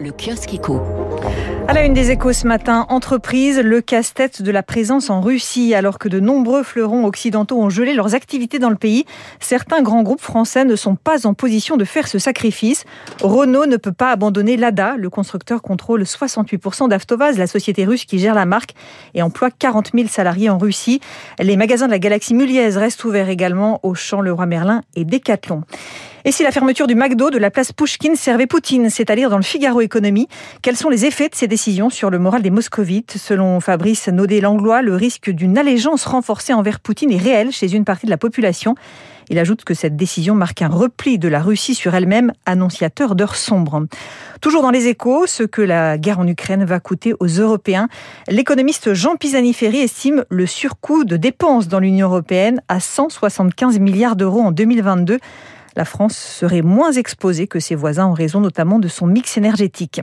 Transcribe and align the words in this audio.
le 0.00 0.12
kiosque 0.12 0.54
éco. 0.54 0.80
À 1.66 1.74
la 1.74 1.84
une 1.84 1.92
des 1.92 2.10
échos 2.10 2.32
ce 2.32 2.46
matin, 2.46 2.86
entreprise, 2.88 3.60
le 3.60 3.82
casse-tête 3.82 4.40
de 4.40 4.50
la 4.50 4.62
présence 4.62 5.10
en 5.10 5.20
Russie. 5.20 5.74
Alors 5.74 5.98
que 5.98 6.08
de 6.08 6.20
nombreux 6.20 6.62
fleurons 6.62 7.04
occidentaux 7.04 7.60
ont 7.60 7.68
gelé 7.68 7.92
leurs 7.92 8.14
activités 8.14 8.58
dans 8.58 8.70
le 8.70 8.76
pays, 8.76 9.04
certains 9.40 9.82
grands 9.82 10.02
groupes 10.02 10.20
français 10.20 10.64
ne 10.64 10.76
sont 10.76 10.94
pas 10.94 11.26
en 11.26 11.34
position 11.34 11.76
de 11.76 11.84
faire 11.84 12.08
ce 12.08 12.18
sacrifice. 12.18 12.84
Renault 13.22 13.66
ne 13.66 13.76
peut 13.76 13.92
pas 13.92 14.10
abandonner 14.10 14.56
l'ADA. 14.56 14.96
Le 14.96 15.10
constructeur 15.10 15.60
contrôle 15.60 16.02
68% 16.02 16.88
d'Avtovaz, 16.88 17.36
la 17.36 17.46
société 17.46 17.84
russe 17.84 18.04
qui 18.04 18.18
gère 18.18 18.34
la 18.34 18.46
marque 18.46 18.74
et 19.14 19.22
emploie 19.22 19.50
40 19.50 19.90
000 19.94 20.08
salariés 20.08 20.48
en 20.48 20.58
Russie. 20.58 21.00
Les 21.38 21.56
magasins 21.56 21.86
de 21.86 21.92
la 21.92 21.98
galaxie 21.98 22.34
Muliez 22.34 22.68
restent 22.68 23.04
ouverts 23.04 23.28
également 23.28 23.80
au 23.82 23.94
Champ 23.94 24.20
Leroy 24.20 24.46
Merlin 24.46 24.82
et 24.94 25.04
Decathlon. 25.04 25.64
Et 26.24 26.32
si 26.32 26.42
la 26.42 26.50
fermeture 26.50 26.86
du 26.86 26.94
McDo 26.94 27.30
de 27.30 27.38
la 27.38 27.50
place 27.50 27.72
Pouchkine 27.72 28.16
servait 28.16 28.46
Poutine, 28.46 28.90
c'est 28.90 29.08
à 29.08 29.16
dire 29.16 29.30
dans 29.30 29.36
le 29.36 29.42
Figaro 29.42 29.80
Quels 30.62 30.76
sont 30.76 30.88
les 30.88 31.04
effets 31.04 31.28
de 31.28 31.34
ces 31.34 31.48
décisions 31.48 31.90
sur 31.90 32.10
le 32.10 32.18
moral 32.18 32.42
des 32.42 32.50
moscovites? 32.50 33.16
Selon 33.18 33.60
Fabrice 33.60 34.08
Naudet-Langlois, 34.08 34.82
le 34.82 34.94
risque 34.94 35.30
d'une 35.30 35.58
allégeance 35.58 36.04
renforcée 36.04 36.52
envers 36.52 36.80
Poutine 36.80 37.10
est 37.10 37.18
réel 37.18 37.52
chez 37.52 37.74
une 37.74 37.84
partie 37.84 38.06
de 38.06 38.10
la 38.10 38.18
population. 38.18 38.74
Il 39.30 39.38
ajoute 39.38 39.64
que 39.64 39.74
cette 39.74 39.96
décision 39.96 40.34
marque 40.34 40.62
un 40.62 40.68
repli 40.68 41.18
de 41.18 41.28
la 41.28 41.40
Russie 41.40 41.74
sur 41.74 41.94
elle-même, 41.94 42.32
annonciateur 42.46 43.14
d'heures 43.14 43.36
sombres. 43.36 43.86
Toujours 44.40 44.62
dans 44.62 44.70
les 44.70 44.86
échos, 44.86 45.26
ce 45.26 45.42
que 45.42 45.60
la 45.60 45.98
guerre 45.98 46.20
en 46.20 46.26
Ukraine 46.26 46.64
va 46.64 46.80
coûter 46.80 47.12
aux 47.20 47.26
Européens. 47.26 47.88
L'économiste 48.28 48.94
Jean 48.94 49.16
Pisani-Ferry 49.16 49.80
estime 49.80 50.24
le 50.30 50.46
surcoût 50.46 51.04
de 51.04 51.16
dépenses 51.16 51.68
dans 51.68 51.80
l'Union 51.80 52.08
européenne 52.08 52.62
à 52.68 52.80
175 52.80 53.78
milliards 53.80 54.16
d'euros 54.16 54.40
en 54.40 54.52
2022 54.52 55.18
la 55.78 55.84
France 55.84 56.16
serait 56.16 56.60
moins 56.60 56.90
exposée 56.90 57.46
que 57.46 57.60
ses 57.60 57.76
voisins 57.76 58.06
en 58.06 58.12
raison 58.12 58.40
notamment 58.40 58.80
de 58.80 58.88
son 58.88 59.06
mix 59.06 59.36
énergétique. 59.36 60.00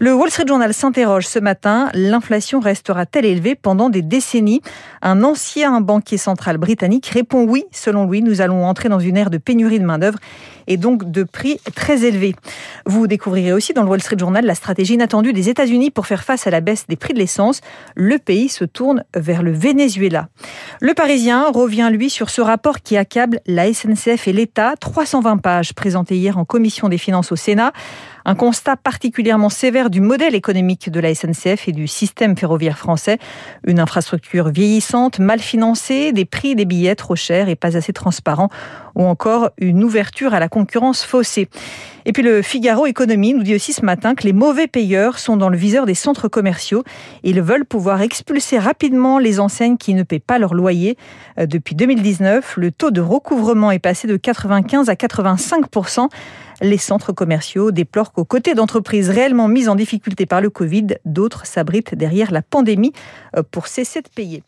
Le 0.00 0.12
Wall 0.12 0.28
Street 0.28 0.46
Journal 0.48 0.74
s'interroge 0.74 1.28
ce 1.28 1.38
matin, 1.38 1.88
l'inflation 1.94 2.58
restera-t-elle 2.58 3.24
élevée 3.24 3.54
pendant 3.54 3.90
des 3.90 4.02
décennies? 4.02 4.60
Un 5.02 5.22
ancien 5.22 5.80
banquier 5.80 6.18
central 6.18 6.58
britannique 6.58 7.06
répond 7.06 7.44
oui, 7.44 7.64
selon 7.70 8.04
lui, 8.08 8.20
nous 8.20 8.40
allons 8.40 8.66
entrer 8.66 8.88
dans 8.88 8.98
une 8.98 9.16
ère 9.16 9.30
de 9.30 9.38
pénurie 9.38 9.78
de 9.78 9.84
main-d'œuvre 9.84 10.18
et 10.66 10.76
donc 10.76 11.10
de 11.10 11.22
prix 11.22 11.60
très 11.76 12.04
élevés. 12.04 12.34
Vous 12.86 13.06
découvrirez 13.06 13.52
aussi 13.52 13.72
dans 13.72 13.82
le 13.82 13.88
Wall 13.88 14.00
Street 14.00 14.18
Journal 14.18 14.44
la 14.44 14.54
stratégie 14.54 14.94
inattendue 14.94 15.32
des 15.32 15.48
États-Unis 15.48 15.90
pour 15.90 16.06
faire 16.06 16.24
face 16.24 16.46
à 16.46 16.50
la 16.50 16.60
baisse 16.60 16.86
des 16.88 16.96
prix 16.96 17.14
de 17.14 17.18
l'essence. 17.18 17.60
Le 17.94 18.18
pays 18.18 18.48
se 18.48 18.64
tourne 18.64 19.04
vers 19.14 19.42
le 19.42 19.52
Venezuela. 19.52 20.28
Le 20.80 20.94
Parisien 20.94 21.50
revient 21.50 21.90
lui 21.92 22.10
sur 22.10 22.30
ce 22.30 22.40
rapport 22.40 22.80
qui 22.80 22.96
accable 22.96 23.40
la 23.46 23.72
SNCF 23.72 24.26
et 24.26 24.32
l'État, 24.32 24.74
320 24.80 25.36
pages 25.38 25.72
présentées 25.72 26.16
hier 26.16 26.38
en 26.38 26.44
commission 26.44 26.88
des 26.88 26.98
finances 26.98 27.30
au 27.30 27.36
Sénat. 27.36 27.72
Un 28.24 28.34
constat 28.34 28.76
particulièrement 28.76 29.50
sévère 29.50 29.83
du 29.90 30.00
modèle 30.00 30.34
économique 30.34 30.90
de 30.90 31.00
la 31.00 31.14
SNCF 31.14 31.68
et 31.68 31.72
du 31.72 31.86
système 31.86 32.36
ferroviaire 32.36 32.78
français. 32.78 33.18
Une 33.66 33.80
infrastructure 33.80 34.48
vieillissante, 34.48 35.18
mal 35.18 35.40
financée, 35.40 36.12
des 36.12 36.24
prix 36.24 36.54
des 36.54 36.64
billets 36.64 36.94
trop 36.94 37.16
chers 37.16 37.48
et 37.48 37.56
pas 37.56 37.76
assez 37.76 37.92
transparents, 37.92 38.48
ou 38.94 39.04
encore 39.04 39.50
une 39.58 39.82
ouverture 39.84 40.34
à 40.34 40.40
la 40.40 40.48
concurrence 40.48 41.04
faussée. 41.04 41.48
Et 42.06 42.12
puis 42.12 42.22
le 42.22 42.42
Figaro 42.42 42.86
Économie 42.86 43.32
nous 43.32 43.42
dit 43.42 43.54
aussi 43.54 43.72
ce 43.72 43.84
matin 43.84 44.14
que 44.14 44.24
les 44.24 44.34
mauvais 44.34 44.66
payeurs 44.66 45.18
sont 45.18 45.36
dans 45.36 45.48
le 45.48 45.56
viseur 45.56 45.86
des 45.86 45.94
centres 45.94 46.28
commerciaux. 46.28 46.84
Ils 47.22 47.40
veulent 47.40 47.64
pouvoir 47.64 48.02
expulser 48.02 48.58
rapidement 48.58 49.18
les 49.18 49.40
enseignes 49.40 49.78
qui 49.78 49.94
ne 49.94 50.02
paient 50.02 50.18
pas 50.18 50.38
leur 50.38 50.54
loyer. 50.54 50.98
Euh, 51.38 51.46
depuis 51.46 51.74
2019, 51.74 52.56
le 52.58 52.70
taux 52.70 52.90
de 52.90 53.00
recouvrement 53.00 53.70
est 53.70 53.78
passé 53.78 54.06
de 54.06 54.16
95 54.16 54.88
à 54.90 54.96
85 54.96 55.66
les 56.60 56.78
centres 56.78 57.12
commerciaux 57.12 57.70
déplorent 57.70 58.12
qu'aux 58.12 58.24
côtés 58.24 58.54
d'entreprises 58.54 59.10
réellement 59.10 59.48
mises 59.48 59.68
en 59.68 59.74
difficulté 59.74 60.26
par 60.26 60.40
le 60.40 60.50
Covid, 60.50 60.86
d'autres 61.04 61.46
s'abritent 61.46 61.94
derrière 61.94 62.30
la 62.30 62.42
pandémie 62.42 62.92
euh, 63.36 63.42
pour 63.42 63.66
cesser 63.66 64.02
de 64.02 64.08
payer. 64.08 64.42